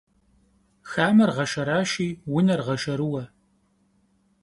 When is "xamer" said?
0.91-1.31